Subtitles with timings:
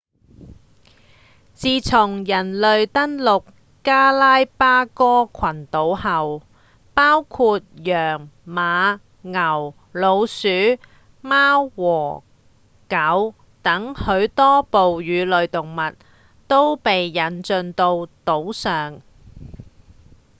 [1.53, 3.43] 自從人類登陸
[3.83, 6.41] 加拉巴哥群島後
[6.95, 10.47] 包括羊、馬、牛、老鼠、
[11.21, 12.23] 貓和
[12.89, 15.93] 狗等許多哺乳動物
[16.47, 19.01] 都被引進到島上